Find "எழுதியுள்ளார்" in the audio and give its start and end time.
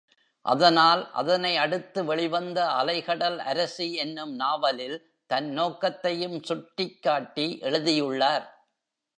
7.59-8.47